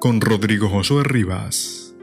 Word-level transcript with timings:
con 0.00 0.22
Rodrigo 0.22 0.70
Josué 0.70 1.04
Rivas. 1.04 1.94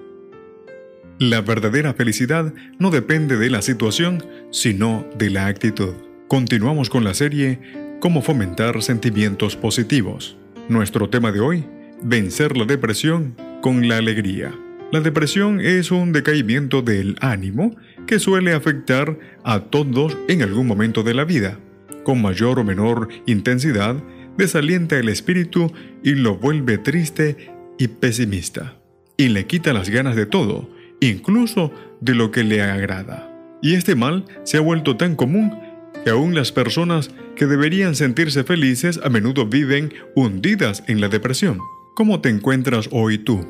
La 1.17 1.41
verdadera 1.41 1.95
felicidad 1.95 2.54
no 2.77 2.91
depende 2.91 3.38
de 3.38 3.49
la 3.49 3.63
situación, 3.63 4.23
sino 4.52 5.04
de 5.17 5.31
la 5.31 5.48
actitud. 5.48 5.95
Continuamos 6.27 6.91
con 6.91 7.04
la 7.04 7.16
serie 7.16 7.59
Cómo 7.99 8.21
fomentar 8.21 8.84
sentimientos 8.84 9.55
positivos. 9.55 10.38
Nuestro 10.70 11.09
tema 11.09 11.31
de 11.31 11.40
hoy, 11.40 11.66
vencer 12.04 12.55
la 12.55 12.66
depresión 12.66 13.35
con 13.62 13.88
la 13.88 13.98
alegría. 13.98 14.54
La 14.91 14.99
depresión 14.99 15.59
es 15.59 15.90
un 15.90 16.13
decaimiento 16.13 16.84
del 16.84 17.16
ánimo 17.20 17.76
que 18.05 18.20
suele 18.20 18.54
afectar 18.54 19.18
a 19.43 19.62
todos 19.62 20.16
en 20.27 20.43
algún 20.43 20.68
momento 20.68 21.02
de 21.02 21.16
la 21.16 21.26
vida. 21.26 21.57
Con 22.04 22.21
mayor 22.21 22.59
o 22.59 22.63
menor 22.63 23.09
intensidad, 23.26 23.95
desalienta 24.38 24.99
el 24.99 25.09
espíritu 25.09 25.73
y 26.04 26.12
lo 26.12 26.38
vuelve 26.38 26.77
triste 26.77 27.56
y 27.77 27.88
pesimista, 27.88 28.76
y 29.17 29.30
le 29.30 29.45
quita 29.45 29.73
las 29.73 29.90
ganas 29.90 30.16
de 30.16 30.26
todo, 30.26 30.70
incluso 30.99 31.71
de 32.01 32.15
lo 32.15 32.32
que 32.32 32.43
le 32.43 32.62
agrada. 32.62 33.32
Y 33.62 33.76
este 33.76 33.96
mal 33.96 34.26
se 34.43 34.57
ha 34.57 34.62
vuelto 34.62 34.98
tan 34.98 35.15
común 35.15 35.57
que 36.04 36.12
aún 36.12 36.35
las 36.35 36.51
personas 36.51 37.12
que 37.35 37.48
deberían 37.48 37.96
sentirse 37.96 38.43
felices 38.43 38.99
a 39.04 39.10
menudo 39.10 39.46
viven 39.46 39.93
hundidas 40.16 40.84
en 40.88 41.01
la 41.01 41.10
depresión. 41.10 41.60
¿Cómo 41.96 42.21
te 42.21 42.29
encuentras 42.29 42.90
hoy 42.91 43.18
tú? 43.18 43.46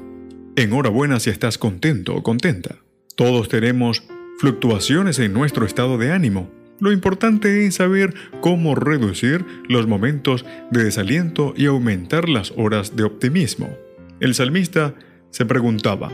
Enhorabuena 0.56 1.20
si 1.20 1.30
estás 1.30 1.58
contento 1.58 2.16
o 2.16 2.24
contenta. 2.24 2.78
Todos 3.16 3.50
tenemos 3.50 4.04
fluctuaciones 4.40 5.20
en 5.20 5.34
nuestro 5.34 5.66
estado 5.66 5.98
de 5.98 6.12
ánimo. 6.12 6.50
Lo 6.80 6.92
importante 6.92 7.66
es 7.66 7.76
saber 7.76 8.14
cómo 8.42 8.76
reducir 8.76 9.44
los 9.68 9.88
momentos 9.88 10.46
de 10.72 10.84
desaliento 10.84 11.54
y 11.58 11.66
aumentar 11.66 12.30
las 12.30 12.54
horas 12.56 12.96
de 12.96 13.04
optimismo. 13.04 13.70
El 14.20 14.34
salmista 14.34 14.96
se 15.30 15.46
preguntaba, 15.46 16.12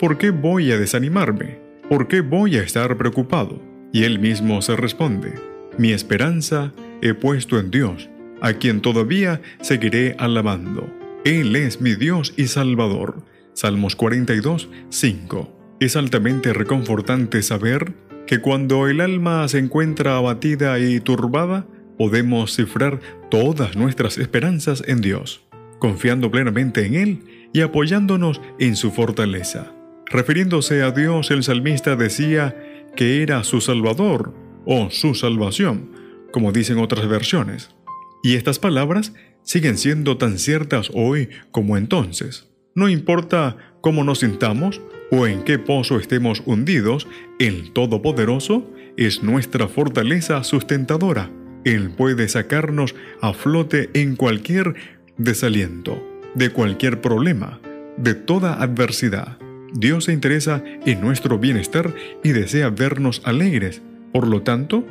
¿por 0.00 0.16
qué 0.16 0.30
voy 0.30 0.72
a 0.72 0.78
desanimarme? 0.78 1.58
¿Por 1.90 2.08
qué 2.08 2.22
voy 2.22 2.56
a 2.56 2.62
estar 2.62 2.96
preocupado? 2.96 3.60
Y 3.92 4.04
él 4.04 4.18
mismo 4.18 4.62
se 4.62 4.76
responde, 4.76 5.34
mi 5.76 5.92
esperanza 5.92 6.72
he 7.02 7.12
puesto 7.12 7.58
en 7.58 7.70
Dios, 7.70 8.08
a 8.40 8.54
quien 8.54 8.80
todavía 8.80 9.42
seguiré 9.60 10.16
alabando. 10.18 10.90
Él 11.26 11.54
es 11.54 11.82
mi 11.82 11.94
Dios 11.94 12.32
y 12.38 12.46
Salvador. 12.46 13.22
Salmos 13.52 13.94
42, 13.94 14.70
5. 14.88 15.76
Es 15.80 15.96
altamente 15.96 16.54
reconfortante 16.54 17.42
saber 17.42 17.92
que 18.26 18.40
cuando 18.40 18.88
el 18.88 19.02
alma 19.02 19.46
se 19.48 19.58
encuentra 19.58 20.16
abatida 20.16 20.78
y 20.78 20.98
turbada, 20.98 21.66
podemos 21.98 22.56
cifrar 22.56 23.00
todas 23.30 23.76
nuestras 23.76 24.16
esperanzas 24.16 24.82
en 24.86 25.02
Dios 25.02 25.43
confiando 25.84 26.30
plenamente 26.30 26.86
en 26.86 26.94
Él 26.94 27.18
y 27.52 27.60
apoyándonos 27.60 28.40
en 28.58 28.74
su 28.74 28.90
fortaleza. 28.90 29.74
Refiriéndose 30.06 30.82
a 30.82 30.92
Dios, 30.92 31.30
el 31.30 31.42
salmista 31.42 31.94
decía 31.94 32.56
que 32.96 33.22
era 33.22 33.44
su 33.44 33.60
Salvador 33.60 34.34
o 34.64 34.88
su 34.88 35.14
salvación, 35.14 35.90
como 36.32 36.52
dicen 36.52 36.78
otras 36.78 37.06
versiones. 37.06 37.76
Y 38.22 38.36
estas 38.36 38.58
palabras 38.58 39.12
siguen 39.42 39.76
siendo 39.76 40.16
tan 40.16 40.38
ciertas 40.38 40.90
hoy 40.94 41.28
como 41.50 41.76
entonces. 41.76 42.50
No 42.74 42.88
importa 42.88 43.58
cómo 43.82 44.04
nos 44.04 44.20
sintamos 44.20 44.80
o 45.10 45.26
en 45.26 45.42
qué 45.42 45.58
pozo 45.58 45.98
estemos 45.98 46.42
hundidos, 46.46 47.06
el 47.38 47.72
Todopoderoso 47.72 48.72
es 48.96 49.22
nuestra 49.22 49.68
fortaleza 49.68 50.44
sustentadora. 50.44 51.30
Él 51.66 51.90
puede 51.90 52.26
sacarnos 52.30 52.94
a 53.20 53.34
flote 53.34 53.90
en 53.92 54.16
cualquier 54.16 54.94
desaliento, 55.16 56.02
de 56.34 56.50
cualquier 56.50 57.00
problema, 57.00 57.60
de 57.96 58.14
toda 58.14 58.62
adversidad. 58.62 59.38
Dios 59.72 60.04
se 60.04 60.12
interesa 60.12 60.62
en 60.84 61.00
nuestro 61.00 61.38
bienestar 61.38 61.94
y 62.22 62.30
desea 62.30 62.70
vernos 62.70 63.22
alegres. 63.24 63.82
Por 64.12 64.26
lo 64.28 64.42
tanto, 64.42 64.86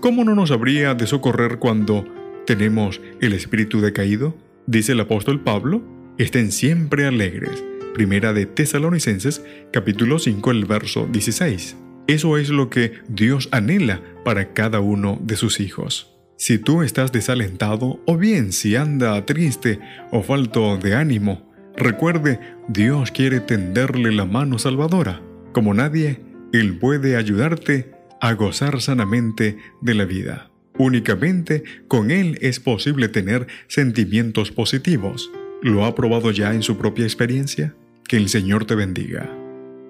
¿cómo 0.00 0.24
no 0.24 0.34
nos 0.34 0.50
habría 0.50 0.94
de 0.94 1.06
socorrer 1.06 1.58
cuando 1.58 2.04
tenemos 2.46 3.00
el 3.20 3.32
espíritu 3.32 3.80
decaído? 3.80 4.36
Dice 4.66 4.92
el 4.92 5.00
apóstol 5.00 5.40
Pablo, 5.40 5.82
estén 6.18 6.52
siempre 6.52 7.06
alegres. 7.06 7.64
Primera 7.94 8.32
de 8.32 8.46
Tesalonicenses, 8.46 9.44
capítulo 9.72 10.18
5, 10.18 10.50
el 10.50 10.64
verso 10.66 11.08
16. 11.10 11.76
Eso 12.06 12.38
es 12.38 12.48
lo 12.50 12.70
que 12.70 12.92
Dios 13.08 13.48
anhela 13.50 14.00
para 14.24 14.52
cada 14.52 14.80
uno 14.80 15.18
de 15.22 15.36
sus 15.36 15.60
hijos. 15.60 16.17
Si 16.38 16.56
tú 16.56 16.82
estás 16.82 17.10
desalentado 17.10 18.00
o 18.06 18.16
bien 18.16 18.52
si 18.52 18.76
anda 18.76 19.26
triste 19.26 19.80
o 20.12 20.22
falto 20.22 20.78
de 20.78 20.94
ánimo, 20.94 21.50
recuerde, 21.76 22.38
Dios 22.68 23.10
quiere 23.10 23.40
tenderle 23.40 24.12
la 24.12 24.24
mano 24.24 24.56
salvadora. 24.60 25.20
Como 25.52 25.74
nadie, 25.74 26.20
Él 26.52 26.78
puede 26.78 27.16
ayudarte 27.16 27.90
a 28.20 28.34
gozar 28.34 28.80
sanamente 28.80 29.58
de 29.80 29.94
la 29.94 30.04
vida. 30.04 30.48
Únicamente 30.78 31.64
con 31.88 32.12
Él 32.12 32.38
es 32.40 32.60
posible 32.60 33.08
tener 33.08 33.48
sentimientos 33.66 34.52
positivos. 34.52 35.32
¿Lo 35.60 35.84
ha 35.84 35.96
probado 35.96 36.30
ya 36.30 36.54
en 36.54 36.62
su 36.62 36.78
propia 36.78 37.04
experiencia? 37.04 37.74
Que 38.06 38.16
el 38.16 38.28
Señor 38.28 38.64
te 38.64 38.76
bendiga. 38.76 39.28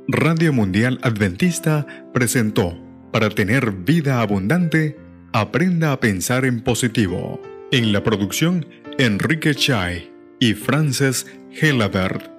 Radio 0.09 0.55
Mundial 0.55 0.99
Adventista 1.03 1.87
presentó, 2.15 2.83
para 3.13 3.29
tener 3.29 3.73
vida 3.73 4.23
abundante, 4.23 4.97
Aprenda 5.33 5.93
a 5.93 6.00
pensar 6.00 6.47
en 6.47 6.62
positivo. 6.62 7.39
En 7.71 7.93
la 7.93 8.03
producción, 8.03 8.66
Enrique 8.99 9.55
Chai 9.55 10.11
y 10.41 10.55
Frances 10.55 11.27
Helabert. 11.53 12.38